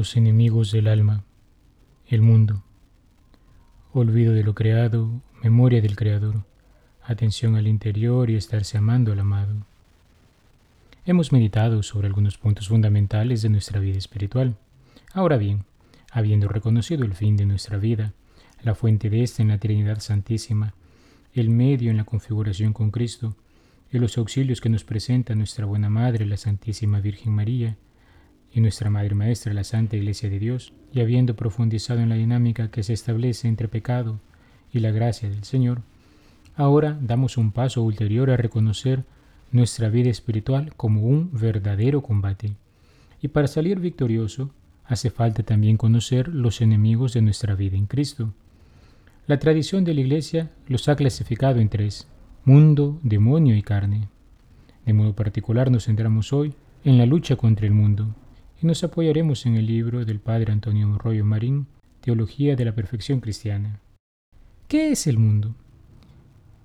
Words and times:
Los 0.00 0.16
enemigos 0.16 0.72
del 0.72 0.88
alma, 0.88 1.24
el 2.06 2.22
mundo, 2.22 2.62
olvido 3.92 4.32
de 4.32 4.42
lo 4.42 4.54
creado, 4.54 5.20
memoria 5.42 5.82
del 5.82 5.94
Creador, 5.94 6.46
atención 7.02 7.54
al 7.54 7.66
interior 7.66 8.30
y 8.30 8.36
estarse 8.36 8.78
amando 8.78 9.12
al 9.12 9.18
amado. 9.18 9.66
Hemos 11.04 11.32
meditado 11.32 11.82
sobre 11.82 12.06
algunos 12.06 12.38
puntos 12.38 12.68
fundamentales 12.68 13.42
de 13.42 13.50
nuestra 13.50 13.78
vida 13.78 13.98
espiritual. 13.98 14.56
Ahora 15.12 15.36
bien, 15.36 15.66
habiendo 16.10 16.48
reconocido 16.48 17.04
el 17.04 17.12
fin 17.12 17.36
de 17.36 17.44
nuestra 17.44 17.76
vida, 17.76 18.14
la 18.62 18.74
fuente 18.74 19.10
de 19.10 19.22
esta 19.22 19.42
en 19.42 19.48
la 19.48 19.58
Trinidad 19.58 20.00
Santísima, 20.00 20.72
el 21.34 21.50
medio 21.50 21.90
en 21.90 21.98
la 21.98 22.04
configuración 22.04 22.72
con 22.72 22.90
Cristo, 22.90 23.36
y 23.92 23.98
los 23.98 24.16
auxilios 24.16 24.62
que 24.62 24.70
nos 24.70 24.82
presenta 24.82 25.34
nuestra 25.34 25.66
buena 25.66 25.90
Madre, 25.90 26.24
la 26.24 26.38
Santísima 26.38 27.00
Virgen 27.00 27.34
María, 27.34 27.76
y 28.52 28.60
nuestra 28.60 28.90
Madre 28.90 29.14
Maestra, 29.14 29.54
la 29.54 29.64
Santa 29.64 29.96
Iglesia 29.96 30.28
de 30.28 30.38
Dios, 30.38 30.72
y 30.92 31.00
habiendo 31.00 31.36
profundizado 31.36 32.00
en 32.00 32.08
la 32.08 32.16
dinámica 32.16 32.70
que 32.70 32.82
se 32.82 32.92
establece 32.92 33.48
entre 33.48 33.68
pecado 33.68 34.18
y 34.72 34.80
la 34.80 34.90
gracia 34.90 35.28
del 35.28 35.44
Señor, 35.44 35.82
ahora 36.56 36.98
damos 37.00 37.36
un 37.36 37.52
paso 37.52 37.82
ulterior 37.82 38.30
a 38.30 38.36
reconocer 38.36 39.04
nuestra 39.52 39.88
vida 39.88 40.10
espiritual 40.10 40.74
como 40.76 41.02
un 41.02 41.30
verdadero 41.32 42.02
combate. 42.02 42.54
Y 43.22 43.28
para 43.28 43.48
salir 43.48 43.80
victorioso, 43.80 44.50
hace 44.84 45.10
falta 45.10 45.42
también 45.42 45.76
conocer 45.76 46.28
los 46.28 46.60
enemigos 46.60 47.12
de 47.12 47.22
nuestra 47.22 47.54
vida 47.54 47.76
en 47.76 47.86
Cristo. 47.86 48.32
La 49.26 49.38
tradición 49.38 49.84
de 49.84 49.94
la 49.94 50.00
Iglesia 50.00 50.50
los 50.66 50.88
ha 50.88 50.96
clasificado 50.96 51.60
en 51.60 51.68
tres, 51.68 52.08
mundo, 52.44 52.98
demonio 53.02 53.56
y 53.56 53.62
carne. 53.62 54.08
De 54.86 54.92
modo 54.92 55.14
particular 55.14 55.70
nos 55.70 55.84
centramos 55.84 56.32
hoy 56.32 56.54
en 56.84 56.98
la 56.98 57.06
lucha 57.06 57.36
contra 57.36 57.66
el 57.66 57.72
mundo, 57.72 58.14
y 58.62 58.66
nos 58.66 58.84
apoyaremos 58.84 59.46
en 59.46 59.56
el 59.56 59.66
libro 59.66 60.04
del 60.04 60.20
padre 60.20 60.52
Antonio 60.52 60.98
Royo 60.98 61.24
Marín, 61.24 61.66
Teología 62.02 62.56
de 62.56 62.64
la 62.64 62.74
Perfección 62.74 63.20
Cristiana. 63.20 63.80
¿Qué 64.68 64.92
es 64.92 65.06
el 65.06 65.18
mundo? 65.18 65.54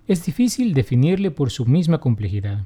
Es 0.07 0.25
difícil 0.25 0.73
definirle 0.73 1.31
por 1.31 1.49
su 1.49 1.65
misma 1.65 1.99
complejidad. 1.99 2.65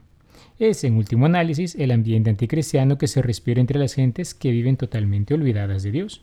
Es, 0.58 0.84
en 0.84 0.98
último 0.98 1.26
análisis, 1.26 1.76
el 1.76 1.92
ambiente 1.92 2.30
anticristiano 2.30 2.98
que 2.98 3.08
se 3.08 3.22
respira 3.22 3.62
entre 3.62 3.80
las 3.80 3.94
gentes 3.94 4.34
que 4.34 4.52
viven 4.52 4.78
totalmente 4.78 5.34
olvidadas 5.34 5.84
de 5.84 5.92
Dios 5.92 6.22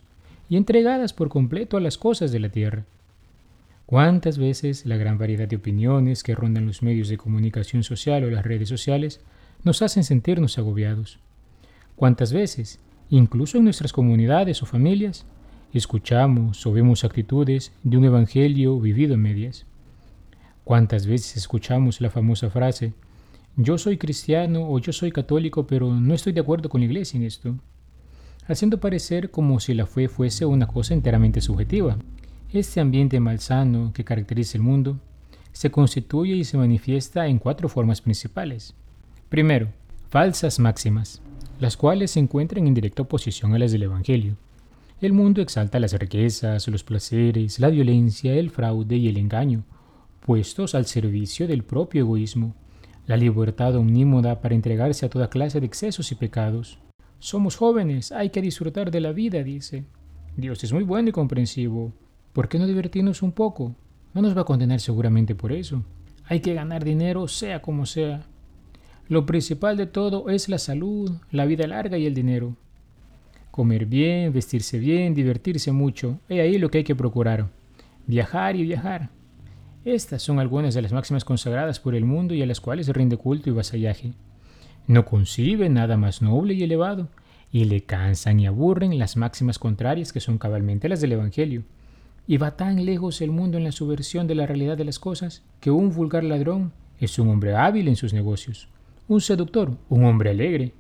y 0.49 0.57
entregadas 0.57 1.13
por 1.13 1.29
completo 1.29 1.77
a 1.77 1.81
las 1.81 1.99
cosas 1.99 2.33
de 2.33 2.41
la 2.41 2.51
tierra. 2.51 2.85
¿Cuántas 3.87 4.37
veces 4.37 4.85
la 4.85 4.97
gran 4.97 5.17
variedad 5.17 5.49
de 5.49 5.57
opiniones 5.57 6.23
que 6.23 6.35
rondan 6.35 6.67
los 6.67 6.83
medios 6.83 7.09
de 7.09 7.17
comunicación 7.17 7.85
social 7.85 8.25
o 8.25 8.31
las 8.31 8.45
redes 8.45 8.69
sociales 8.69 9.21
nos 9.63 9.81
hacen 9.81 10.03
sentirnos 10.03 10.59
agobiados? 10.59 11.21
¿Cuántas 11.95 12.33
veces 12.33 12.81
Incluso 13.11 13.59
en 13.59 13.65
nuestras 13.65 13.93
comunidades 13.93 14.63
o 14.63 14.67
familias, 14.67 15.27
escuchamos 15.73 16.67
o 16.67 16.73
vemos 16.73 17.05
actitudes 17.05 17.73
de 17.85 17.97
un 17.97 18.05
evangelio 18.05 18.81
vivido 18.81 19.15
en 19.15 19.23
medias. 19.23 19.65
¿Cuántas 20.65 21.07
veces 21.07 21.37
escuchamos 21.37 22.01
la 22.01 22.11
famosa 22.11 22.51
frase, 22.51 22.95
yo 23.55 23.79
soy 23.79 23.97
cristiano 23.97 24.69
o 24.69 24.81
yo 24.81 24.93
soy 24.93 25.13
católico, 25.13 25.69
pero 25.69 25.95
no 25.95 26.15
estoy 26.15 26.33
de 26.33 26.41
acuerdo 26.41 26.69
con 26.69 26.81
la 26.81 26.87
iglesia 26.87 27.17
en 27.17 27.25
esto? 27.25 27.55
Haciendo 28.49 28.81
parecer 28.81 29.31
como 29.31 29.61
si 29.61 29.75
la 29.75 29.87
fe 29.87 30.09
fuese 30.09 30.45
una 30.45 30.67
cosa 30.67 30.93
enteramente 30.93 31.41
subjetiva. 31.41 31.97
Este 32.53 32.81
ambiente 32.81 33.21
malsano 33.21 33.93
que 33.93 34.05
caracteriza 34.05 34.59
el 34.59 34.65
mundo 34.65 34.99
se 35.53 35.71
constituye 35.71 36.35
y 36.35 36.45
se 36.45 36.59
manifiesta 36.59 37.29
en 37.29 37.39
cuatro 37.39 37.69
formas 37.69 38.01
principales. 38.01 38.75
Primero, 39.29 39.69
falsas 40.11 40.59
máximas 40.59 41.23
las 41.59 41.77
cuales 41.77 42.11
se 42.11 42.21
encuentran 42.21 42.67
en 42.67 42.75
directa 42.75 43.03
oposición 43.03 43.55
a 43.55 43.59
las 43.59 43.73
del 43.73 43.85
Evangelio. 43.85 44.37
El 45.01 45.13
mundo 45.13 45.43
exalta 45.43 45.81
las 45.81 45.93
riquezas, 45.93 46.69
los 46.69 46.85
placeres, 46.85 47.59
la 47.59 47.69
violencia, 47.69 48.35
el 48.35 48.51
fraude 48.51 48.97
y 48.97 49.09
el 49.09 49.19
engaño, 49.19 49.65
puestos 50.25 50.75
al 50.75 50.87
servicio 50.87 51.47
del 51.47 51.65
propio 51.65 52.01
egoísmo, 52.01 52.55
la 53.07 53.17
libertad 53.17 53.77
omnímoda 53.77 54.41
para 54.41 54.55
entregarse 54.55 55.07
a 55.07 55.11
toda 55.11 55.31
clase 55.31 55.61
de 55.61 55.67
excesos 55.67 56.11
y 56.13 56.15
pecados. 56.15 56.79
Somos 57.19 57.57
jóvenes, 57.57 58.11
hay 58.13 58.31
que 58.31 58.43
disfrutar 58.43 58.91
de 58.91 59.01
la 59.01 59.13
vida, 59.13 59.43
dice. 59.43 59.85
Dios 60.37 60.63
es 60.65 60.73
muy 60.73 60.83
bueno 60.83 61.11
y 61.11 61.13
comprensivo. 61.13 61.93
¿Por 62.33 62.49
qué 62.49 62.59
no 62.59 62.67
divertirnos 62.67 63.23
un 63.23 63.33
poco? 63.33 63.75
No 64.13 64.23
nos 64.23 64.37
va 64.37 64.43
a 64.43 64.45
condenar 64.45 64.81
seguramente 64.81 65.35
por 65.35 65.53
eso. 65.53 65.83
Hay 66.25 66.41
que 66.41 66.55
ganar 66.55 66.85
dinero 66.85 67.29
sea 67.29 67.63
como 67.63 67.87
sea. 67.87 68.27
Lo 69.09 69.25
principal 69.25 69.77
de 69.77 69.87
todo 69.87 70.31
es 70.31 70.49
la 70.49 70.59
salud, 70.59 71.13
la 71.31 71.47
vida 71.47 71.65
larga 71.69 71.97
y 71.97 72.07
el 72.07 72.15
dinero. 72.15 72.57
Comer 73.53 73.87
bien, 73.87 74.33
vestirse 74.33 74.81
bien, 74.81 75.15
divertirse 75.15 75.71
mucho, 75.71 76.19
es 76.29 76.41
ahí 76.41 76.59
lo 76.59 76.71
que 76.71 76.79
hay 76.79 76.85
que 76.85 76.97
procurar. 76.97 77.49
Viajar 78.09 78.57
y 78.57 78.65
viajar. 78.65 79.11
Estas 79.85 80.23
son 80.23 80.41
algunas 80.41 80.75
de 80.75 80.83
las 80.83 80.93
máximas 80.93 81.25
consagradas 81.25 81.79
por 81.79 81.95
el 81.95 82.05
mundo 82.05 82.35
y 82.35 82.43
a 82.43 82.47
las 82.47 82.61
cuales 82.61 82.89
rinde 82.89 83.17
culto 83.17 83.49
y 83.49 83.53
vasallaje. 83.53 84.13
No 84.89 85.05
concibe 85.05 85.69
nada 85.69 85.97
más 85.97 86.21
noble 86.21 86.55
y 86.55 86.65
elevado, 86.65 87.09
y 87.53 87.65
le 87.67 87.83
cansan 87.83 88.41
y 88.41 88.49
aburren 88.49 88.99
las 88.99 89.17
máximas 89.17 89.61
contrarias 89.61 90.13
que 90.13 90.19
son 90.19 90.37
cabalmente 90.37 90.89
las 90.89 91.01
del 91.01 91.13
Evangelio. 91.13 91.63
Y 92.27 92.39
va 92.39 92.57
tan 92.57 92.85
lejos 92.85 93.21
el 93.21 93.31
mundo 93.31 93.57
en 93.57 93.63
la 93.63 93.71
subversión 93.71 94.27
de 94.27 94.35
la 94.35 94.47
realidad 94.47 94.77
de 94.77 94.85
las 94.85 94.99
cosas 94.99 95.45
que 95.61 95.71
un 95.71 95.95
vulgar 95.95 96.25
ladrón 96.25 96.73
es 96.99 97.21
un 97.21 97.29
hombre 97.29 97.55
hábil 97.55 97.87
en 97.87 97.95
sus 97.95 98.13
negocios 98.13 98.69
un 99.09 99.21
seductor, 99.21 99.77
un 99.89 100.05
hombre 100.05 100.31
alegre, 100.31 100.73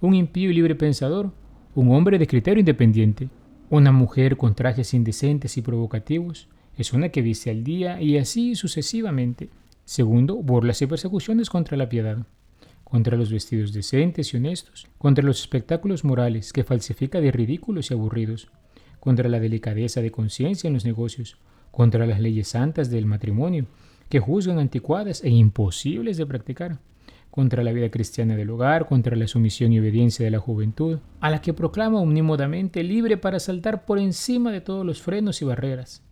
un 0.00 0.14
impío 0.14 0.50
y 0.50 0.54
libre 0.54 0.74
pensador, 0.74 1.32
un 1.74 1.92
hombre 1.92 2.18
de 2.18 2.26
criterio 2.26 2.60
independiente, 2.60 3.28
una 3.68 3.92
mujer 3.92 4.36
con 4.36 4.54
trajes 4.54 4.94
indecentes 4.94 5.56
y 5.58 5.62
provocativos, 5.62 6.48
es 6.76 6.92
una 6.92 7.10
que 7.10 7.22
viste 7.22 7.50
al 7.50 7.64
día 7.64 8.00
y 8.00 8.16
así 8.16 8.54
sucesivamente. 8.54 9.50
Segundo, 9.84 10.36
burlas 10.36 10.80
y 10.80 10.86
persecuciones 10.86 11.50
contra 11.50 11.76
la 11.76 11.88
piedad, 11.88 12.18
contra 12.84 13.16
los 13.16 13.30
vestidos 13.30 13.72
decentes 13.72 14.32
y 14.32 14.38
honestos, 14.38 14.86
contra 14.96 15.24
los 15.24 15.40
espectáculos 15.40 16.04
morales 16.04 16.52
que 16.52 16.64
falsifica 16.64 17.20
de 17.20 17.32
ridículos 17.32 17.90
y 17.90 17.94
aburridos, 17.94 18.48
contra 19.00 19.28
la 19.28 19.40
delicadeza 19.40 20.00
de 20.00 20.10
conciencia 20.10 20.68
en 20.68 20.74
los 20.74 20.84
negocios, 20.84 21.36
contra 21.70 22.06
las 22.06 22.20
leyes 22.20 22.48
santas 22.48 22.90
del 22.90 23.06
matrimonio, 23.06 23.66
que 24.08 24.20
juzgan 24.20 24.58
anticuadas 24.58 25.22
e 25.22 25.28
imposibles 25.28 26.16
de 26.16 26.26
practicar, 26.26 26.80
contra 27.30 27.62
la 27.62 27.72
vida 27.72 27.90
cristiana 27.90 28.36
del 28.36 28.50
hogar, 28.50 28.86
contra 28.86 29.16
la 29.16 29.28
sumisión 29.28 29.72
y 29.72 29.78
obediencia 29.78 30.24
de 30.24 30.30
la 30.30 30.38
juventud, 30.38 30.98
a 31.20 31.30
la 31.30 31.40
que 31.40 31.52
proclama 31.52 32.00
omnímodamente 32.00 32.82
libre 32.82 33.16
para 33.16 33.40
saltar 33.40 33.84
por 33.84 33.98
encima 33.98 34.50
de 34.50 34.60
todos 34.60 34.84
los 34.84 35.02
frenos 35.02 35.40
y 35.42 35.44
barreras. 35.44 36.02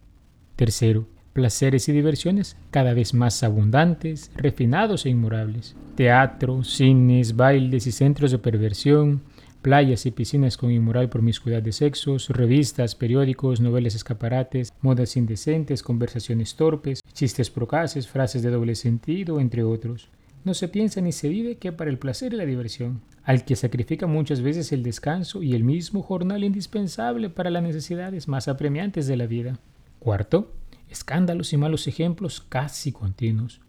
Tercero, 0.56 1.06
placeres 1.32 1.88
y 1.88 1.92
diversiones 1.92 2.56
cada 2.70 2.94
vez 2.94 3.12
más 3.12 3.42
abundantes, 3.42 4.30
refinados 4.36 5.04
e 5.04 5.10
inmorables. 5.10 5.76
Teatro, 5.94 6.64
cines, 6.64 7.36
bailes 7.36 7.86
y 7.86 7.92
centros 7.92 8.30
de 8.30 8.38
perversión, 8.38 9.22
playas 9.62 10.06
y 10.06 10.12
piscinas 10.12 10.56
con 10.56 10.70
inmoral 10.70 11.08
promiscuidad 11.08 11.60
de 11.60 11.72
sexos, 11.72 12.28
revistas, 12.28 12.94
periódicos, 12.94 13.60
novelas 13.60 13.94
escaparates, 13.94 14.72
modas 14.80 15.16
indecentes, 15.16 15.82
conversaciones 15.82 16.54
torpes, 16.54 17.00
chistes 17.12 17.50
procaces, 17.50 18.06
frases 18.06 18.42
de 18.42 18.50
doble 18.50 18.74
sentido, 18.74 19.40
entre 19.40 19.64
otros 19.64 20.08
no 20.46 20.54
se 20.54 20.68
piensa 20.68 21.00
ni 21.00 21.10
se 21.10 21.28
vive 21.28 21.56
que 21.56 21.72
para 21.72 21.90
el 21.90 21.98
placer 21.98 22.32
y 22.32 22.36
la 22.36 22.46
diversión, 22.46 23.02
al 23.24 23.44
que 23.44 23.56
sacrifica 23.56 24.06
muchas 24.06 24.42
veces 24.42 24.70
el 24.70 24.84
descanso 24.84 25.42
y 25.42 25.54
el 25.54 25.64
mismo 25.64 26.02
jornal 26.02 26.44
indispensable 26.44 27.30
para 27.30 27.50
las 27.50 27.64
necesidades 27.64 28.28
más 28.28 28.46
apremiantes 28.46 29.08
de 29.08 29.16
la 29.16 29.26
vida. 29.26 29.58
Cuarto, 29.98 30.54
escándalos 30.88 31.52
y 31.52 31.56
malos 31.56 31.88
ejemplos 31.88 32.40
casi 32.40 32.92
continuos, 32.92 33.60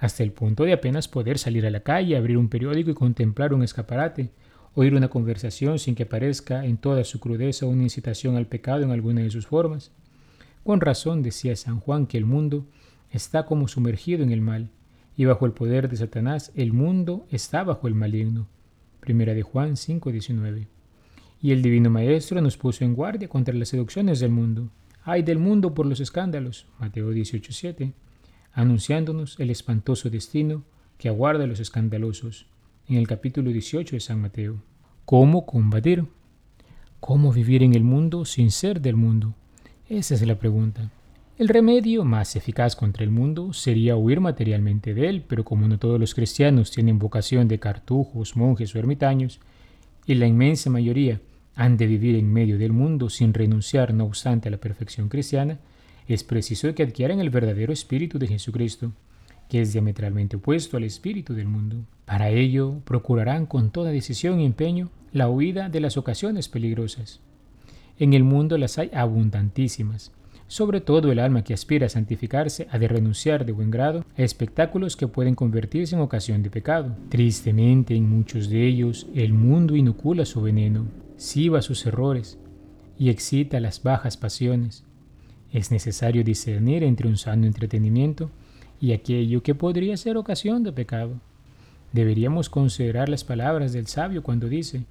hasta 0.00 0.22
el 0.22 0.32
punto 0.32 0.64
de 0.64 0.74
apenas 0.74 1.08
poder 1.08 1.38
salir 1.38 1.64
a 1.64 1.70
la 1.70 1.80
calle, 1.80 2.14
abrir 2.14 2.36
un 2.36 2.50
periódico 2.50 2.90
y 2.90 2.94
contemplar 2.94 3.54
un 3.54 3.62
escaparate, 3.62 4.30
oír 4.74 4.94
una 4.94 5.08
conversación 5.08 5.78
sin 5.78 5.94
que 5.94 6.04
parezca 6.04 6.66
en 6.66 6.76
toda 6.76 7.04
su 7.04 7.20
crudeza 7.20 7.64
una 7.64 7.84
incitación 7.84 8.36
al 8.36 8.46
pecado 8.46 8.82
en 8.82 8.90
alguna 8.90 9.22
de 9.22 9.30
sus 9.30 9.46
formas. 9.46 9.92
Con 10.62 10.82
razón 10.82 11.22
decía 11.22 11.56
San 11.56 11.80
Juan 11.80 12.06
que 12.06 12.18
el 12.18 12.26
mundo 12.26 12.66
está 13.10 13.46
como 13.46 13.66
sumergido 13.66 14.22
en 14.22 14.30
el 14.30 14.42
mal, 14.42 14.68
y 15.18 15.24
bajo 15.24 15.46
el 15.46 15.52
poder 15.52 15.88
de 15.88 15.96
Satanás 15.96 16.52
el 16.54 16.72
mundo 16.72 17.26
está 17.32 17.64
bajo 17.64 17.88
el 17.88 17.96
maligno. 17.96 18.46
Primera 19.00 19.34
de 19.34 19.42
Juan 19.42 19.76
5:19. 19.76 20.68
Y 21.42 21.50
el 21.50 21.60
Divino 21.60 21.90
Maestro 21.90 22.40
nos 22.40 22.56
puso 22.56 22.84
en 22.84 22.94
guardia 22.94 23.28
contra 23.28 23.52
las 23.52 23.68
seducciones 23.68 24.20
del 24.20 24.30
mundo. 24.30 24.70
Ay 25.02 25.22
del 25.22 25.40
mundo 25.40 25.74
por 25.74 25.86
los 25.86 25.98
escándalos. 25.98 26.66
Mateo 26.78 27.12
18:7. 27.12 27.94
Anunciándonos 28.52 29.40
el 29.40 29.50
espantoso 29.50 30.08
destino 30.08 30.62
que 30.98 31.08
aguarda 31.08 31.44
a 31.44 31.46
los 31.48 31.58
escandalosos. 31.58 32.46
En 32.88 32.94
el 32.94 33.08
capítulo 33.08 33.50
18 33.50 33.96
de 33.96 34.00
San 34.00 34.20
Mateo. 34.20 34.62
¿Cómo 35.04 35.46
combatir? 35.46 36.04
¿Cómo 37.00 37.32
vivir 37.32 37.64
en 37.64 37.74
el 37.74 37.82
mundo 37.82 38.24
sin 38.24 38.52
ser 38.52 38.80
del 38.80 38.94
mundo? 38.94 39.34
Esa 39.88 40.14
es 40.14 40.24
la 40.24 40.38
pregunta. 40.38 40.92
El 41.38 41.46
remedio 41.46 42.04
más 42.04 42.34
eficaz 42.34 42.74
contra 42.74 43.04
el 43.04 43.12
mundo 43.12 43.52
sería 43.52 43.94
huir 43.94 44.18
materialmente 44.18 44.92
de 44.92 45.08
él, 45.08 45.24
pero 45.24 45.44
como 45.44 45.68
no 45.68 45.78
todos 45.78 46.00
los 46.00 46.12
cristianos 46.12 46.72
tienen 46.72 46.98
vocación 46.98 47.46
de 47.46 47.60
cartujos, 47.60 48.36
monjes 48.36 48.74
o 48.74 48.78
ermitaños, 48.80 49.38
y 50.04 50.16
la 50.16 50.26
inmensa 50.26 50.68
mayoría 50.68 51.20
han 51.54 51.76
de 51.76 51.86
vivir 51.86 52.16
en 52.16 52.32
medio 52.32 52.58
del 52.58 52.72
mundo 52.72 53.08
sin 53.08 53.32
renunciar 53.34 53.94
no 53.94 54.06
obstante 54.06 54.48
a 54.48 54.50
la 54.50 54.56
perfección 54.56 55.08
cristiana, 55.08 55.60
es 56.08 56.24
preciso 56.24 56.74
que 56.74 56.82
adquieran 56.82 57.20
el 57.20 57.30
verdadero 57.30 57.72
espíritu 57.72 58.18
de 58.18 58.26
Jesucristo, 58.26 58.90
que 59.48 59.60
es 59.60 59.72
diametralmente 59.72 60.38
opuesto 60.38 60.76
al 60.76 60.82
espíritu 60.82 61.34
del 61.34 61.46
mundo. 61.46 61.84
Para 62.04 62.30
ello, 62.30 62.80
procurarán 62.84 63.46
con 63.46 63.70
toda 63.70 63.92
decisión 63.92 64.40
y 64.40 64.44
empeño 64.44 64.90
la 65.12 65.28
huida 65.28 65.68
de 65.68 65.78
las 65.78 65.96
ocasiones 65.96 66.48
peligrosas. 66.48 67.20
En 67.96 68.12
el 68.12 68.24
mundo 68.24 68.58
las 68.58 68.76
hay 68.78 68.90
abundantísimas, 68.92 70.10
sobre 70.48 70.80
todo 70.80 71.12
el 71.12 71.18
alma 71.18 71.44
que 71.44 71.52
aspira 71.52 71.86
a 71.86 71.90
santificarse 71.90 72.66
ha 72.70 72.78
de 72.78 72.88
renunciar 72.88 73.44
de 73.44 73.52
buen 73.52 73.70
grado 73.70 74.04
a 74.16 74.22
espectáculos 74.22 74.96
que 74.96 75.06
pueden 75.06 75.34
convertirse 75.34 75.94
en 75.94 76.00
ocasión 76.00 76.42
de 76.42 76.50
pecado. 76.50 76.96
Tristemente, 77.10 77.94
en 77.94 78.08
muchos 78.08 78.48
de 78.48 78.66
ellos, 78.66 79.06
el 79.14 79.34
mundo 79.34 79.76
inocula 79.76 80.24
su 80.24 80.40
veneno, 80.40 80.86
siva 81.16 81.60
sus 81.60 81.84
errores 81.84 82.38
y 82.98 83.10
excita 83.10 83.60
las 83.60 83.82
bajas 83.82 84.16
pasiones. 84.16 84.84
Es 85.52 85.70
necesario 85.70 86.24
discernir 86.24 86.82
entre 86.82 87.08
un 87.08 87.18
sano 87.18 87.46
entretenimiento 87.46 88.30
y 88.80 88.92
aquello 88.92 89.42
que 89.42 89.54
podría 89.54 89.96
ser 89.98 90.16
ocasión 90.16 90.62
de 90.62 90.72
pecado. 90.72 91.20
Deberíamos 91.92 92.48
considerar 92.48 93.08
las 93.10 93.22
palabras 93.22 93.74
del 93.74 93.86
sabio 93.86 94.22
cuando 94.22 94.48
dice, 94.48 94.84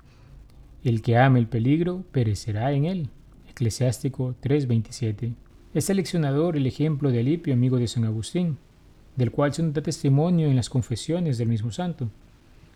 el 0.83 1.01
que 1.01 1.18
ame 1.18 1.39
el 1.39 1.48
peligro 1.48 2.03
perecerá 2.12 2.71
en 2.71 2.86
él. 2.86 3.10
Eclesiástico 3.50 4.36
3:27. 4.42 5.33
Es 5.77 5.85
seleccionador 5.85 6.57
el 6.57 6.65
ejemplo 6.65 7.12
de 7.12 7.19
Alipio, 7.19 7.53
amigo 7.53 7.77
de 7.77 7.88
San 7.88 8.03
Agustín, 8.03 8.57
del 9.15 9.29
cual 9.29 9.53
se 9.53 9.62
da 9.62 9.83
testimonio 9.83 10.47
en 10.47 10.56
las 10.56 10.71
confesiones 10.71 11.38
del 11.38 11.50
mismo 11.50 11.71
santo, 11.71 12.09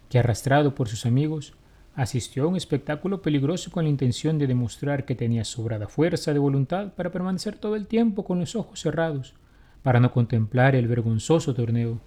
que 0.07 0.19
arrastrado 0.19 0.75
por 0.75 0.87
sus 0.87 1.07
amigos, 1.07 1.55
asistió 1.95 2.43
a 2.43 2.47
un 2.47 2.57
espectáculo 2.57 3.23
peligroso 3.23 3.71
con 3.71 3.85
la 3.85 3.89
intención 3.89 4.37
de 4.37 4.45
demostrar 4.45 5.03
que 5.05 5.15
tenía 5.15 5.45
sobrada 5.45 5.87
fuerza 5.87 6.31
de 6.31 6.37
voluntad 6.37 6.93
para 6.93 7.11
permanecer 7.11 7.57
todo 7.57 7.75
el 7.75 7.87
tiempo 7.87 8.23
con 8.23 8.39
los 8.39 8.55
ojos 8.55 8.79
cerrados, 8.79 9.33
para 9.81 9.99
no 9.99 10.11
contemplar 10.11 10.75
el 10.75 10.87
vergonzoso 10.87 11.55
torneo, 11.55 11.99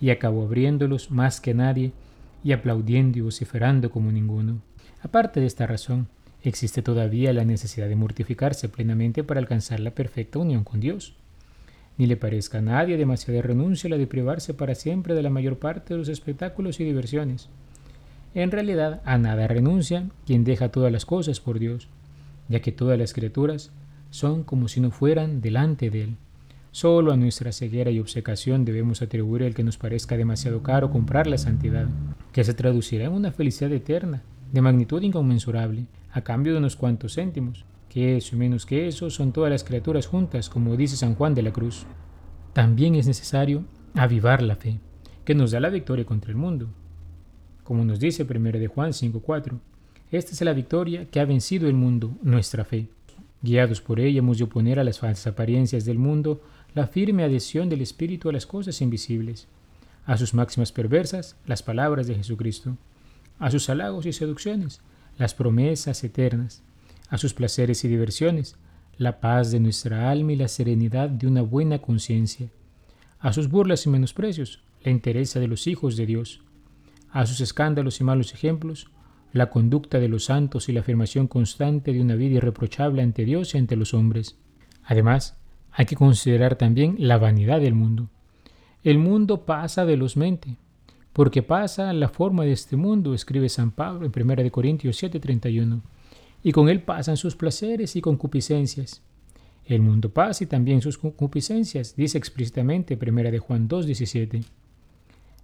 y 0.00 0.10
acabó 0.10 0.44
abriéndolos 0.44 1.10
más 1.10 1.40
que 1.40 1.52
nadie 1.52 1.90
y 2.44 2.52
aplaudiendo 2.52 3.18
y 3.18 3.22
vociferando 3.22 3.90
como 3.90 4.12
ninguno. 4.12 4.62
Aparte 5.02 5.40
de 5.40 5.46
esta 5.46 5.66
razón, 5.66 6.06
existe 6.42 6.82
todavía 6.82 7.32
la 7.32 7.44
necesidad 7.44 7.88
de 7.88 7.96
mortificarse 7.96 8.68
plenamente 8.68 9.24
para 9.24 9.40
alcanzar 9.40 9.80
la 9.80 9.90
perfecta 9.90 10.38
unión 10.38 10.64
con 10.64 10.80
Dios. 10.80 11.14
Ni 11.96 12.06
le 12.06 12.16
parezca 12.16 12.58
a 12.58 12.62
nadie 12.62 12.96
demasiada 12.96 13.42
renuncia 13.42 13.90
la 13.90 13.98
de 13.98 14.06
privarse 14.06 14.54
para 14.54 14.74
siempre 14.74 15.14
de 15.14 15.22
la 15.22 15.30
mayor 15.30 15.58
parte 15.58 15.94
de 15.94 15.98
los 15.98 16.08
espectáculos 16.08 16.78
y 16.80 16.84
diversiones. 16.84 17.48
En 18.34 18.50
realidad, 18.50 19.00
a 19.04 19.18
nada 19.18 19.48
renuncia 19.48 20.08
quien 20.26 20.44
deja 20.44 20.70
todas 20.70 20.92
las 20.92 21.04
cosas 21.04 21.40
por 21.40 21.58
Dios, 21.58 21.88
ya 22.48 22.60
que 22.60 22.72
todas 22.72 22.98
las 22.98 23.12
criaturas 23.12 23.72
son 24.10 24.44
como 24.44 24.68
si 24.68 24.80
no 24.80 24.90
fueran 24.90 25.40
delante 25.40 25.90
de 25.90 26.02
Él. 26.02 26.16
Solo 26.70 27.12
a 27.12 27.16
nuestra 27.16 27.50
ceguera 27.50 27.90
y 27.90 27.98
obsecación 27.98 28.64
debemos 28.64 29.02
atribuir 29.02 29.42
el 29.42 29.54
que 29.54 29.64
nos 29.64 29.78
parezca 29.78 30.16
demasiado 30.16 30.62
caro 30.62 30.90
comprar 30.90 31.26
la 31.26 31.38
santidad, 31.38 31.86
que 32.32 32.44
se 32.44 32.54
traducirá 32.54 33.06
en 33.06 33.12
una 33.12 33.32
felicidad 33.32 33.72
eterna, 33.72 34.22
de 34.52 34.62
magnitud 34.62 35.02
inconmensurable, 35.02 35.86
a 36.12 36.22
cambio 36.22 36.52
de 36.52 36.58
unos 36.58 36.76
cuantos 36.76 37.14
céntimos, 37.14 37.64
que 37.88 38.16
eso 38.16 38.34
y 38.34 38.38
menos 38.38 38.66
que 38.66 38.86
eso 38.86 39.10
son 39.10 39.32
todas 39.32 39.50
las 39.50 39.64
criaturas 39.64 40.06
juntas, 40.06 40.48
como 40.48 40.76
dice 40.76 40.96
San 40.96 41.14
Juan 41.14 41.34
de 41.34 41.42
la 41.42 41.52
Cruz. 41.52 41.86
También 42.52 42.94
es 42.94 43.06
necesario 43.06 43.64
avivar 43.94 44.42
la 44.42 44.56
fe, 44.56 44.80
que 45.24 45.34
nos 45.34 45.50
da 45.50 45.60
la 45.60 45.70
victoria 45.70 46.04
contra 46.04 46.30
el 46.30 46.36
mundo. 46.36 46.68
Como 47.64 47.84
nos 47.84 48.00
dice 48.00 48.26
1 48.28 48.52
de 48.52 48.66
Juan 48.66 48.92
5.4, 48.92 49.58
esta 50.10 50.32
es 50.32 50.40
la 50.40 50.54
victoria 50.54 51.06
que 51.10 51.20
ha 51.20 51.24
vencido 51.24 51.68
el 51.68 51.74
mundo, 51.74 52.16
nuestra 52.22 52.64
fe. 52.64 52.88
Guiados 53.42 53.80
por 53.80 54.00
ella 54.00 54.18
hemos 54.20 54.38
de 54.38 54.44
oponer 54.44 54.78
a 54.78 54.84
las 54.84 54.98
falsas 54.98 55.26
apariencias 55.26 55.84
del 55.84 55.98
mundo 55.98 56.40
la 56.74 56.86
firme 56.86 57.24
adhesión 57.24 57.68
del 57.68 57.82
Espíritu 57.82 58.28
a 58.28 58.32
las 58.32 58.46
cosas 58.46 58.80
invisibles, 58.80 59.48
a 60.06 60.16
sus 60.16 60.34
máximas 60.34 60.72
perversas 60.72 61.36
las 61.46 61.62
palabras 61.62 62.06
de 62.06 62.14
Jesucristo, 62.14 62.76
a 63.38 63.50
sus 63.50 63.68
halagos 63.70 64.06
y 64.06 64.12
seducciones 64.12 64.80
las 65.18 65.34
promesas 65.34 66.02
eternas, 66.04 66.62
a 67.10 67.18
sus 67.18 67.34
placeres 67.34 67.84
y 67.84 67.88
diversiones, 67.88 68.56
la 68.96 69.20
paz 69.20 69.50
de 69.50 69.60
nuestra 69.60 70.10
alma 70.10 70.32
y 70.32 70.36
la 70.36 70.48
serenidad 70.48 71.08
de 71.08 71.26
una 71.26 71.42
buena 71.42 71.80
conciencia, 71.80 72.50
a 73.18 73.32
sus 73.32 73.50
burlas 73.50 73.84
y 73.86 73.90
menosprecios, 73.90 74.62
la 74.82 74.92
entereza 74.92 75.40
de 75.40 75.48
los 75.48 75.66
hijos 75.66 75.96
de 75.96 76.06
Dios, 76.06 76.40
a 77.10 77.26
sus 77.26 77.40
escándalos 77.40 78.00
y 78.00 78.04
malos 78.04 78.32
ejemplos, 78.32 78.90
la 79.32 79.50
conducta 79.50 79.98
de 79.98 80.08
los 80.08 80.26
santos 80.26 80.68
y 80.68 80.72
la 80.72 80.80
afirmación 80.80 81.26
constante 81.26 81.92
de 81.92 82.00
una 82.00 82.14
vida 82.14 82.36
irreprochable 82.36 83.02
ante 83.02 83.24
Dios 83.24 83.54
y 83.54 83.58
ante 83.58 83.76
los 83.76 83.92
hombres. 83.92 84.38
Además, 84.84 85.36
hay 85.70 85.86
que 85.86 85.96
considerar 85.96 86.56
también 86.56 86.96
la 86.98 87.18
vanidad 87.18 87.60
del 87.60 87.74
mundo. 87.74 88.08
El 88.84 88.98
mundo 88.98 89.44
pasa 89.44 89.84
velozmente, 89.84 90.56
porque 91.12 91.42
pasa 91.42 91.92
la 91.92 92.08
forma 92.08 92.44
de 92.44 92.52
este 92.52 92.76
mundo, 92.76 93.14
escribe 93.14 93.48
San 93.48 93.70
Pablo 93.70 94.06
en 94.06 94.12
1 94.12 94.50
Corintios 94.50 94.96
7:31, 95.02 95.80
y 96.42 96.52
con 96.52 96.68
él 96.68 96.82
pasan 96.82 97.16
sus 97.16 97.34
placeres 97.34 97.96
y 97.96 98.00
concupiscencias. 98.00 99.02
El 99.64 99.82
mundo 99.82 100.10
pasa 100.10 100.44
y 100.44 100.46
también 100.46 100.80
sus 100.80 100.96
concupiscencias, 100.96 101.94
dice 101.96 102.16
explícitamente 102.16 102.96
1 102.96 103.30
de 103.30 103.38
Juan 103.38 103.68
2:17. 103.68 104.44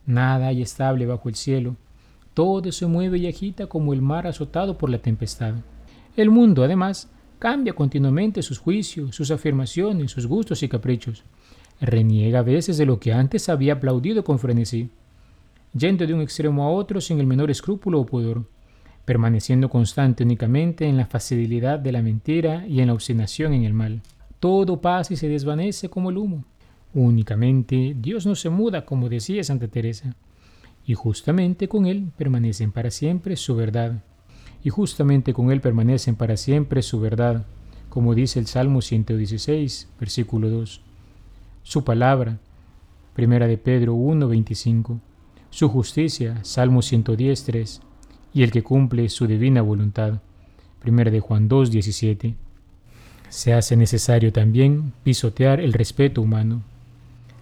Nada 0.06 0.48
hay 0.48 0.62
estable 0.62 1.06
bajo 1.06 1.28
el 1.28 1.34
cielo, 1.34 1.76
todo 2.34 2.72
se 2.72 2.86
mueve 2.86 3.18
y 3.18 3.26
agita 3.26 3.66
como 3.66 3.92
el 3.92 4.02
mar 4.02 4.26
azotado 4.26 4.76
por 4.76 4.90
la 4.90 4.98
tempestad. 4.98 5.54
El 6.16 6.30
mundo, 6.30 6.64
además, 6.64 7.10
cambia 7.38 7.72
continuamente 7.72 8.42
sus 8.42 8.58
juicios, 8.58 9.14
sus 9.14 9.30
afirmaciones, 9.30 10.12
sus 10.12 10.26
gustos 10.26 10.62
y 10.62 10.68
caprichos. 10.68 11.24
Reniega 11.80 12.40
a 12.40 12.42
veces 12.42 12.78
de 12.78 12.86
lo 12.86 13.00
que 13.00 13.12
antes 13.12 13.48
había 13.48 13.74
aplaudido 13.74 14.24
con 14.24 14.38
frenesí 14.38 14.90
yendo 15.76 16.06
de 16.06 16.14
un 16.14 16.20
extremo 16.20 16.64
a 16.64 16.70
otro 16.70 17.00
sin 17.00 17.18
el 17.18 17.26
menor 17.26 17.50
escrúpulo 17.50 18.00
o 18.00 18.06
pudor, 18.06 18.48
permaneciendo 19.04 19.68
constante 19.68 20.22
únicamente 20.22 20.86
en 20.86 20.96
la 20.96 21.06
facilidad 21.06 21.78
de 21.78 21.92
la 21.92 22.02
mentira 22.02 22.66
y 22.66 22.80
en 22.80 22.86
la 22.86 22.94
obstinación 22.94 23.52
en 23.52 23.64
el 23.64 23.74
mal. 23.74 24.00
Todo 24.40 24.80
pasa 24.80 25.12
y 25.12 25.16
se 25.16 25.28
desvanece 25.28 25.88
como 25.88 26.10
el 26.10 26.18
humo. 26.18 26.44
Únicamente 26.94 27.96
Dios 27.98 28.24
no 28.24 28.34
se 28.34 28.50
muda, 28.50 28.84
como 28.84 29.08
decía 29.08 29.42
Santa 29.42 29.68
Teresa, 29.68 30.14
y 30.86 30.94
justamente 30.94 31.68
con 31.68 31.86
Él 31.86 32.12
permanecen 32.16 32.70
para 32.70 32.90
siempre 32.90 33.36
su 33.36 33.56
verdad. 33.56 34.02
Y 34.62 34.70
justamente 34.70 35.34
con 35.34 35.50
Él 35.50 35.60
permanecen 35.60 36.14
para 36.14 36.36
siempre 36.36 36.82
su 36.82 37.00
verdad, 37.00 37.44
como 37.88 38.14
dice 38.14 38.38
el 38.38 38.46
Salmo 38.46 38.80
116, 38.80 39.88
versículo 39.98 40.48
2. 40.50 40.80
Su 41.62 41.84
palabra, 41.84 42.38
primera 43.14 43.46
de 43.46 43.58
Pedro 43.58 43.94
1, 43.94 44.28
25 44.28 45.00
su 45.54 45.68
justicia, 45.68 46.40
Salmo 46.42 46.80
110.3, 46.80 47.80
y 48.32 48.42
el 48.42 48.50
que 48.50 48.64
cumple 48.64 49.08
su 49.08 49.28
divina 49.28 49.62
voluntad, 49.62 50.14
1 50.84 51.04
de 51.12 51.20
Juan 51.20 51.48
2.17. 51.48 52.34
Se 53.28 53.54
hace 53.54 53.76
necesario 53.76 54.32
también 54.32 54.92
pisotear 55.04 55.60
el 55.60 55.72
respeto 55.72 56.22
humano. 56.22 56.62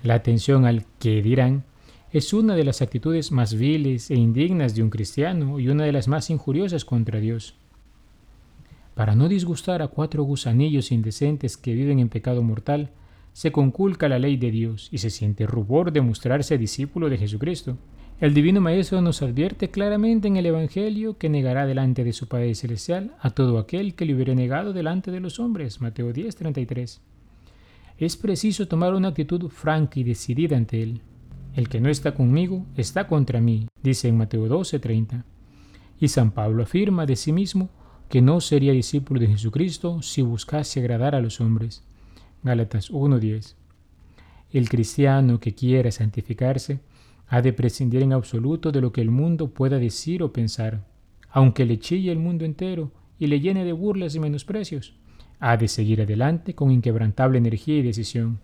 La 0.03 0.13
atención 0.13 0.67
al 0.67 0.85
que 0.99 1.23
dirán 1.23 1.65
es 2.13 2.35
una 2.35 2.55
de 2.55 2.65
las 2.65 2.83
actitudes 2.83 3.33
más 3.33 3.55
viles 3.55 4.11
e 4.11 4.15
indignas 4.15 4.75
de 4.75 4.83
un 4.83 4.91
cristiano 4.91 5.59
y 5.59 5.71
una 5.71 5.85
de 5.85 5.93
las 5.93 6.07
más 6.07 6.29
injuriosas 6.29 6.85
contra 6.85 7.19
Dios. 7.19 7.55
Para 8.95 9.15
no 9.15 9.27
disgustar 9.27 9.81
a 9.81 9.89
cuatro 9.89 10.23
gusanillos 10.25 10.93
indecentes 10.93 11.57
que 11.57 11.73
viven 11.73 11.99
en 11.99 12.11
pecado 12.11 12.43
mortal, 12.43 12.91
se 13.33 13.53
conculca 13.53 14.07
la 14.11 14.19
ley 14.19 14.37
de 14.37 14.51
Dios 14.51 14.91
y 14.93 14.99
se 14.99 15.09
siente 15.09 15.47
rubor 15.47 15.93
de 15.93 16.03
mostrarse 16.03 16.59
discípulo 16.59 17.09
de 17.09 17.17
Jesucristo. 17.17 17.79
El 18.23 18.35
Divino 18.35 18.61
Maestro 18.61 19.03
nos 19.03 19.21
advierte 19.21 19.73
claramente 19.73 20.29
en 20.29 20.37
el 20.37 20.47
Evangelio 20.47 21.19
que 21.19 21.29
negará 21.29 21.67
delante 21.67 22.05
de 22.05 22.13
su 22.13 22.29
Padre 22.29 22.55
Celestial 22.55 23.17
a 23.19 23.31
todo 23.31 23.59
aquel 23.59 23.97
que 23.97 24.05
le 24.05 24.15
hubiere 24.15 24.37
negado 24.37 24.73
delante 24.73 25.11
de 25.11 25.19
los 25.19 25.41
hombres. 25.41 25.81
Mateo 25.81 26.13
10:33. 26.13 27.01
Es 27.99 28.17
preciso 28.17 28.69
tomar 28.69 28.95
una 28.95 29.09
actitud 29.09 29.49
franca 29.49 29.99
y 29.99 30.05
decidida 30.05 30.57
ante 30.57 30.85
Él. 30.85 31.01
El 31.57 31.69
que 31.69 31.81
no 31.81 31.89
está 31.89 32.15
conmigo 32.15 32.65
está 32.77 33.09
contra 33.09 33.41
mí, 33.41 33.67
dice 33.83 34.07
en 34.07 34.19
Mateo 34.19 34.47
12:30. 34.47 35.25
Y 35.99 36.07
San 36.07 36.31
Pablo 36.31 36.63
afirma 36.63 37.07
de 37.07 37.17
sí 37.17 37.33
mismo 37.33 37.71
que 38.09 38.23
no 38.23 38.41
sería 38.41 38.71
discípulo 38.71 39.19
de 39.19 39.27
Jesucristo 39.27 40.01
si 40.01 40.23
buscase 40.23 40.79
agradar 40.79 41.17
a 41.17 41.21
los 41.21 41.41
hombres. 41.41 41.83
Gálatas 42.45 42.89
1:10. 42.93 43.57
El 44.53 44.69
cristiano 44.69 45.41
que 45.41 45.57
quiera 45.57 45.91
santificarse 45.91 46.79
ha 47.33 47.41
de 47.41 47.55
prescindir 47.55 48.03
en 48.03 48.13
absoluto 48.13 48.73
de 48.73 48.83
lo 48.83 48.93
que 48.93 49.01
el 49.01 49.11
mundo 49.11 49.55
pueda 49.55 49.79
decir 49.79 50.23
o 50.23 50.35
pensar, 50.35 50.85
aunque 51.31 51.65
le 51.65 51.79
chille 51.79 52.13
el 52.13 52.19
mundo 52.19 52.45
entero 52.45 52.93
y 53.19 53.27
le 53.27 53.41
llene 53.41 53.65
de 53.65 53.73
burlas 53.73 54.15
y 54.15 54.21
menosprecios. 54.21 54.93
Ha 55.41 55.57
de 55.57 55.67
seguir 55.67 56.03
adelante 56.03 56.55
con 56.55 56.71
inquebrantable 56.71 57.39
energía 57.39 57.79
y 57.79 57.83
decisión. 57.83 58.39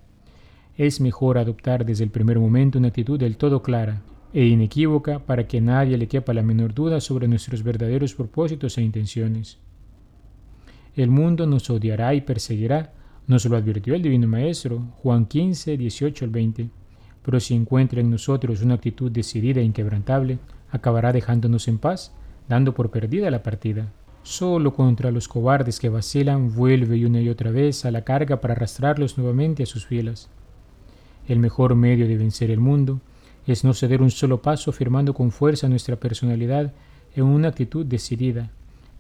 Es 0.78 1.02
mejor 1.02 1.36
adoptar 1.36 1.84
desde 1.84 2.02
el 2.02 2.10
primer 2.10 2.38
momento 2.38 2.78
una 2.78 2.88
actitud 2.88 3.20
del 3.20 3.36
todo 3.36 3.60
clara 3.62 4.00
e 4.32 4.46
inequívoca 4.46 5.18
para 5.18 5.46
que 5.46 5.60
nadie 5.60 5.98
le 5.98 6.08
quepa 6.08 6.32
la 6.32 6.42
menor 6.42 6.72
duda 6.72 7.02
sobre 7.02 7.28
nuestros 7.28 7.62
verdaderos 7.62 8.14
propósitos 8.14 8.78
e 8.78 8.82
intenciones. 8.82 9.58
el 10.96 11.10
mundo 11.10 11.46
nos 11.46 11.68
odiará 11.68 12.14
y 12.14 12.22
perseguirá, 12.22 12.94
nos 13.26 13.44
lo 13.44 13.54
advirtió 13.54 13.94
el 13.94 14.00
Divino 14.00 14.28
Maestro, 14.28 14.80
Juan 15.02 15.26
15, 15.26 15.76
18 15.76 16.24
al 16.24 16.30
20. 16.30 16.70
Pero 17.22 17.40
si 17.40 17.54
encuentra 17.54 18.00
en 18.00 18.10
nosotros 18.10 18.62
una 18.62 18.74
actitud 18.74 19.10
decidida 19.10 19.60
e 19.60 19.64
inquebrantable, 19.64 20.38
acabará 20.70 21.12
dejándonos 21.12 21.68
en 21.68 21.78
paz, 21.78 22.12
dando 22.48 22.74
por 22.74 22.90
perdida 22.90 23.30
la 23.30 23.42
partida. 23.42 23.92
Solo 24.22 24.74
contra 24.74 25.10
los 25.10 25.28
cobardes 25.28 25.80
que 25.80 25.88
vacilan 25.88 26.54
vuelve 26.54 27.04
una 27.06 27.20
y 27.20 27.28
otra 27.28 27.50
vez 27.50 27.84
a 27.84 27.90
la 27.90 28.02
carga 28.02 28.40
para 28.40 28.52
arrastrarlos 28.52 29.16
nuevamente 29.16 29.62
a 29.62 29.66
sus 29.66 29.86
filas. 29.86 30.28
El 31.26 31.38
mejor 31.38 31.74
medio 31.74 32.08
de 32.08 32.16
vencer 32.16 32.50
el 32.50 32.60
mundo 32.60 33.00
es 33.46 33.64
no 33.64 33.72
ceder 33.72 34.02
un 34.02 34.10
solo 34.10 34.42
paso 34.42 34.72
firmando 34.72 35.14
con 35.14 35.30
fuerza 35.30 35.68
nuestra 35.68 35.96
personalidad 35.96 36.72
en 37.14 37.24
una 37.24 37.48
actitud 37.48 37.86
decidida, 37.86 38.50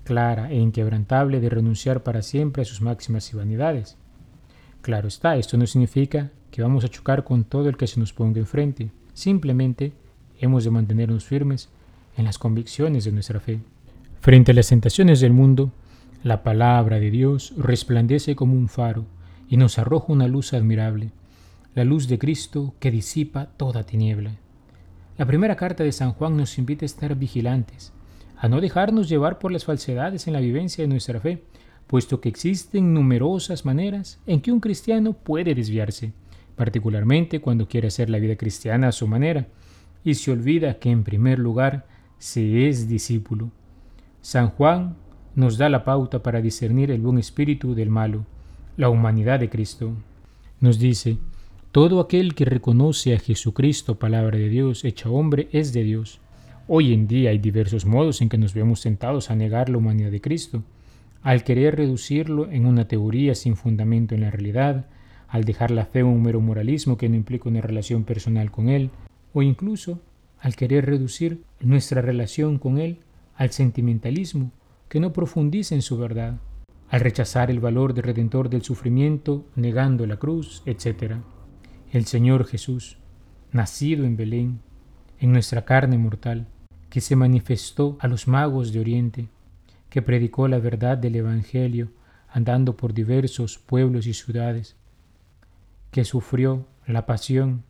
clara 0.04 0.50
e 0.50 0.56
inquebrantable 0.56 1.40
de 1.40 1.50
renunciar 1.50 2.02
para 2.02 2.22
siempre 2.22 2.62
a 2.62 2.64
sus 2.64 2.80
máximas 2.80 3.30
y 3.32 3.36
vanidades. 3.36 3.98
Claro 4.80 5.08
está, 5.08 5.36
esto 5.36 5.58
no 5.58 5.66
significa 5.66 6.30
que 6.50 6.62
vamos 6.62 6.84
a 6.84 6.88
chocar 6.88 7.24
con 7.24 7.44
todo 7.44 7.68
el 7.68 7.76
que 7.76 7.86
se 7.86 8.00
nos 8.00 8.12
ponga 8.12 8.40
enfrente, 8.40 8.90
simplemente 9.14 9.92
hemos 10.40 10.64
de 10.64 10.70
mantenernos 10.70 11.24
firmes 11.24 11.68
en 12.16 12.24
las 12.24 12.38
convicciones 12.38 13.04
de 13.04 13.12
nuestra 13.12 13.40
fe. 13.40 13.60
Frente 14.20 14.52
a 14.52 14.54
las 14.54 14.68
tentaciones 14.68 15.20
del 15.20 15.32
mundo, 15.32 15.72
la 16.24 16.42
palabra 16.42 16.98
de 16.98 17.10
Dios 17.10 17.52
resplandece 17.56 18.34
como 18.34 18.54
un 18.54 18.68
faro 18.68 19.04
y 19.48 19.56
nos 19.56 19.78
arroja 19.78 20.12
una 20.12 20.26
luz 20.26 20.52
admirable, 20.52 21.12
la 21.74 21.84
luz 21.84 22.08
de 22.08 22.18
Cristo 22.18 22.74
que 22.80 22.90
disipa 22.90 23.46
toda 23.56 23.84
tiniebla. 23.84 24.32
La 25.16 25.26
primera 25.26 25.56
carta 25.56 25.84
de 25.84 25.92
San 25.92 26.12
Juan 26.12 26.36
nos 26.36 26.58
invita 26.58 26.84
a 26.84 26.86
estar 26.86 27.14
vigilantes, 27.14 27.92
a 28.36 28.48
no 28.48 28.60
dejarnos 28.60 29.08
llevar 29.08 29.38
por 29.38 29.52
las 29.52 29.64
falsedades 29.64 30.26
en 30.26 30.32
la 30.32 30.40
vivencia 30.40 30.82
de 30.82 30.88
nuestra 30.88 31.20
fe, 31.20 31.42
puesto 31.86 32.20
que 32.20 32.28
existen 32.28 32.94
numerosas 32.94 33.64
maneras 33.64 34.18
en 34.26 34.40
que 34.40 34.52
un 34.52 34.60
cristiano 34.60 35.12
puede 35.12 35.54
desviarse, 35.54 36.12
particularmente 36.58 37.40
cuando 37.40 37.66
quiere 37.66 37.88
hacer 37.88 38.10
la 38.10 38.18
vida 38.18 38.36
cristiana 38.36 38.88
a 38.88 38.92
su 38.92 39.06
manera, 39.06 39.46
y 40.04 40.14
se 40.14 40.30
olvida 40.30 40.78
que 40.78 40.90
en 40.90 41.04
primer 41.04 41.38
lugar 41.38 41.86
se 42.18 42.68
es 42.68 42.88
discípulo. 42.88 43.50
San 44.20 44.50
Juan 44.50 44.96
nos 45.34 45.56
da 45.56 45.70
la 45.70 45.84
pauta 45.84 46.22
para 46.22 46.42
discernir 46.42 46.90
el 46.90 47.00
buen 47.00 47.18
espíritu 47.18 47.74
del 47.74 47.88
malo, 47.88 48.26
la 48.76 48.90
humanidad 48.90 49.40
de 49.40 49.48
Cristo. 49.48 49.92
Nos 50.60 50.78
dice, 50.78 51.16
todo 51.72 52.00
aquel 52.00 52.34
que 52.34 52.44
reconoce 52.44 53.14
a 53.14 53.18
Jesucristo, 53.18 53.98
palabra 53.98 54.36
de 54.36 54.48
Dios, 54.48 54.84
hecha 54.84 55.08
hombre, 55.08 55.48
es 55.52 55.72
de 55.72 55.84
Dios. 55.84 56.20
Hoy 56.66 56.92
en 56.92 57.06
día 57.06 57.30
hay 57.30 57.38
diversos 57.38 57.86
modos 57.86 58.20
en 58.20 58.28
que 58.28 58.36
nos 58.36 58.52
vemos 58.52 58.82
tentados 58.82 59.30
a 59.30 59.36
negar 59.36 59.68
la 59.68 59.78
humanidad 59.78 60.10
de 60.10 60.20
Cristo, 60.20 60.62
al 61.22 61.44
querer 61.44 61.76
reducirlo 61.76 62.50
en 62.50 62.66
una 62.66 62.88
teoría 62.88 63.34
sin 63.34 63.56
fundamento 63.56 64.14
en 64.14 64.22
la 64.22 64.30
realidad, 64.30 64.86
al 65.28 65.44
dejar 65.44 65.70
la 65.70 65.84
fe 65.84 66.02
un 66.02 66.22
mero 66.22 66.40
moralismo 66.40 66.96
que 66.96 67.08
no 67.08 67.16
implica 67.16 67.48
una 67.48 67.60
relación 67.60 68.04
personal 68.04 68.50
con 68.50 68.68
Él, 68.68 68.90
o 69.32 69.42
incluso 69.42 70.00
al 70.40 70.56
querer 70.56 70.86
reducir 70.86 71.42
nuestra 71.60 72.00
relación 72.00 72.58
con 72.58 72.78
Él 72.78 72.98
al 73.36 73.50
sentimentalismo 73.50 74.50
que 74.88 75.00
no 75.00 75.12
profundiza 75.12 75.74
en 75.74 75.82
su 75.82 75.98
verdad, 75.98 76.38
al 76.88 77.00
rechazar 77.00 77.50
el 77.50 77.60
valor 77.60 77.92
de 77.92 78.02
redentor 78.02 78.48
del 78.48 78.62
sufrimiento, 78.62 79.44
negando 79.54 80.06
la 80.06 80.16
cruz, 80.16 80.62
etc. 80.64 81.16
El 81.92 82.06
Señor 82.06 82.46
Jesús, 82.46 82.98
nacido 83.52 84.04
en 84.04 84.16
Belén, 84.16 84.60
en 85.20 85.32
nuestra 85.32 85.64
carne 85.64 85.98
mortal, 85.98 86.46
que 86.88 87.00
se 87.02 87.16
manifestó 87.16 87.98
a 88.00 88.08
los 88.08 88.26
magos 88.26 88.72
de 88.72 88.80
Oriente, 88.80 89.28
que 89.90 90.00
predicó 90.00 90.48
la 90.48 90.58
verdad 90.58 90.96
del 90.96 91.16
Evangelio 91.16 91.90
andando 92.30 92.76
por 92.76 92.92
diversos 92.92 93.58
pueblos 93.58 94.06
y 94.06 94.14
ciudades, 94.14 94.76
que 95.90 96.04
sufrió 96.04 96.66
la 96.86 97.06
pasión, 97.06 97.64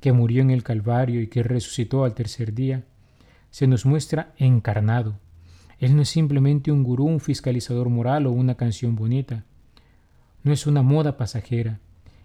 que 0.00 0.12
murió 0.12 0.42
en 0.42 0.50
el 0.50 0.62
Calvario 0.62 1.20
y 1.20 1.28
que 1.28 1.42
resucitó 1.42 2.04
al 2.04 2.14
tercer 2.14 2.54
día, 2.54 2.84
se 3.50 3.66
nos 3.66 3.86
muestra 3.86 4.32
encarnado. 4.38 5.18
Él 5.78 5.96
no 5.96 6.02
es 6.02 6.08
simplemente 6.08 6.72
un 6.72 6.82
gurú, 6.82 7.04
un 7.04 7.20
fiscalizador 7.20 7.88
moral 7.88 8.26
o 8.26 8.30
una 8.32 8.54
canción 8.56 8.96
bonita. 8.96 9.44
No 10.42 10.52
es 10.52 10.66
una 10.66 10.82
moda 10.82 11.16
pasajera. 11.16 11.80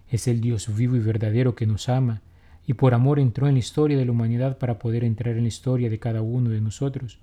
Es 0.08 0.28
el 0.28 0.40
Dios 0.40 0.74
vivo 0.74 0.96
y 0.96 1.00
verdadero 1.00 1.54
que 1.54 1.66
nos 1.66 1.88
ama 1.88 2.22
y 2.66 2.74
por 2.74 2.94
amor 2.94 3.18
entró 3.18 3.48
en 3.48 3.54
la 3.54 3.60
historia 3.60 3.98
de 3.98 4.04
la 4.04 4.12
humanidad 4.12 4.58
para 4.58 4.78
poder 4.78 5.04
entrar 5.04 5.36
en 5.36 5.42
la 5.42 5.48
historia 5.48 5.90
de 5.90 5.98
cada 5.98 6.22
uno 6.22 6.50
de 6.50 6.60
nosotros 6.60 7.18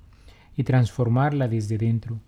y 0.55 0.63
transformarla 0.63 1.47
desde 1.47 1.77
dentro, 1.77 2.19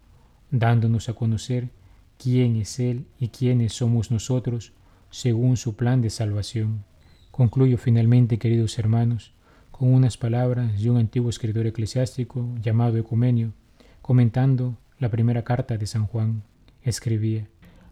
dándonos 0.50 1.10
a 1.10 1.14
conocer 1.14 1.70
quién 2.18 2.56
es 2.56 2.80
Él 2.80 3.06
y 3.20 3.30
quiénes 3.30 3.74
somos 3.74 4.12
nosotros 4.12 4.72
según 5.12 5.58
su 5.58 5.76
plan 5.76 6.02
de 6.02 6.10
salvación. 6.10 6.84
Concluyo 7.30 7.78
finalmente, 7.78 8.40
queridos 8.40 8.80
hermanos, 8.80 9.34
con 9.72 9.94
unas 9.94 10.18
palabras 10.18 10.82
de 10.82 10.90
un 10.90 10.98
antiguo 10.98 11.30
escritor 11.30 11.68
eclesiástico 11.68 12.48
llamado 12.62 12.98
Ecumenio, 12.98 13.54
comentando 14.02 14.78
la 15.00 15.10
primera 15.10 15.44
carta 15.44 15.78
de 15.78 15.86
San 15.86 16.08
Juan. 16.08 16.44
Escribía, 16.82 17.48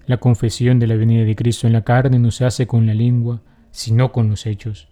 La 0.08 0.18
confesión 0.18 0.80
de 0.80 0.88
la 0.88 0.96
venida 0.96 1.24
de 1.24 1.36
Cristo 1.36 1.68
en 1.68 1.74
la 1.74 1.84
carne 1.84 2.18
no 2.20 2.32
se 2.32 2.46
hace 2.46 2.66
con 2.66 2.88
la 2.88 2.94
lengua, 2.94 3.42
sino 3.72 4.12
con 4.12 4.30
los 4.30 4.46
hechos. 4.46 4.88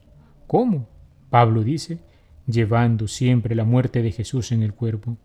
¿Cómo? 0.48 0.88
Pablo 1.29 1.63
dice, 1.63 2.00
llevando 2.46 3.07
siempre 3.07 3.55
la 3.55 3.63
muerte 3.63 4.01
de 4.01 4.12
Jesús 4.12 4.51
en 4.51 4.63
el 4.63 4.74
cuerpo, 4.74 5.17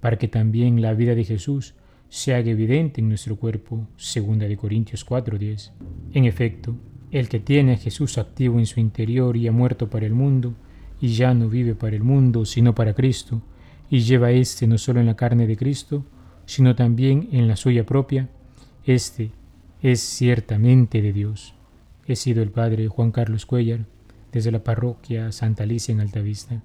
para 0.00 0.18
que 0.18 0.28
también 0.28 0.80
la 0.82 0.94
vida 0.94 1.14
de 1.14 1.24
Jesús 1.24 1.74
se 2.08 2.34
haga 2.34 2.50
evidente 2.50 3.00
en 3.00 3.08
nuestro 3.08 3.36
cuerpo, 3.36 3.88
segunda 3.96 4.46
de 4.46 4.56
Corintios 4.56 5.04
4:10. 5.04 5.72
En 6.12 6.24
efecto, 6.24 6.76
el 7.10 7.28
que 7.28 7.40
tiene 7.40 7.72
a 7.72 7.76
Jesús 7.76 8.18
activo 8.18 8.58
en 8.58 8.66
su 8.66 8.80
interior 8.80 9.36
y 9.36 9.48
ha 9.48 9.52
muerto 9.52 9.88
para 9.88 10.06
el 10.06 10.14
mundo, 10.14 10.54
y 11.00 11.08
ya 11.08 11.34
no 11.34 11.48
vive 11.48 11.74
para 11.74 11.96
el 11.96 12.02
mundo, 12.02 12.44
sino 12.44 12.74
para 12.74 12.94
Cristo, 12.94 13.42
y 13.90 14.00
lleva 14.00 14.32
éste 14.32 14.66
no 14.66 14.78
solo 14.78 15.00
en 15.00 15.06
la 15.06 15.16
carne 15.16 15.46
de 15.46 15.56
Cristo, 15.56 16.04
sino 16.46 16.74
también 16.74 17.28
en 17.32 17.48
la 17.48 17.56
suya 17.56 17.84
propia, 17.84 18.28
éste 18.84 19.30
es 19.82 20.00
ciertamente 20.00 21.02
de 21.02 21.12
Dios. 21.12 21.54
He 22.06 22.16
sido 22.16 22.42
el 22.42 22.50
Padre 22.50 22.88
Juan 22.88 23.10
Carlos 23.10 23.46
Cuellar, 23.46 23.86
desde 24.32 24.52
la 24.52 24.62
parroquia 24.62 25.32
Santa 25.32 25.64
Alicia 25.64 25.92
en 25.92 26.00
Altavista. 26.00 26.62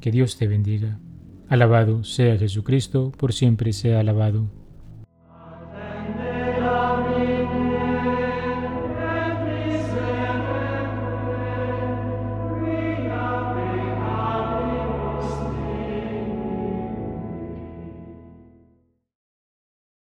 Que 0.00 0.10
Dios 0.10 0.36
te 0.36 0.48
bendiga. 0.48 0.98
Alabado 1.48 2.04
sea 2.04 2.38
Jesucristo, 2.38 3.12
por 3.16 3.32
siempre 3.32 3.72
sea 3.72 4.00
alabado. 4.00 4.59